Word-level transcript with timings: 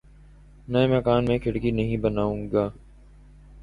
نئے 0.67 0.87
مکان 0.87 1.25
میں 1.25 1.37
کھڑکی 1.39 1.71
نہیں 1.71 1.97
بناؤں 1.97 2.51
گا 2.51 2.69